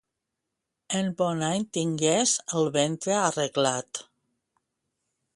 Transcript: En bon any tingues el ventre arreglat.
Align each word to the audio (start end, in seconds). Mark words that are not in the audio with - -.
En 0.99 1.09
bon 1.17 1.43
any 1.49 1.67
tingues 1.77 2.33
el 2.59 2.69
ventre 2.77 3.13
arreglat. 3.17 4.01